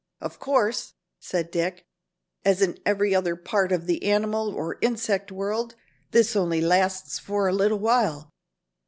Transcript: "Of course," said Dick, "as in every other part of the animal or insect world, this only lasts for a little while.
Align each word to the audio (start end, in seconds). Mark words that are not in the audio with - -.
"Of 0.19 0.39
course," 0.39 0.95
said 1.19 1.51
Dick, 1.51 1.85
"as 2.43 2.63
in 2.63 2.79
every 2.87 3.13
other 3.13 3.35
part 3.35 3.71
of 3.71 3.85
the 3.85 4.01
animal 4.05 4.49
or 4.51 4.79
insect 4.81 5.31
world, 5.31 5.75
this 6.09 6.35
only 6.35 6.59
lasts 6.59 7.19
for 7.19 7.47
a 7.47 7.53
little 7.53 7.77
while. 7.77 8.31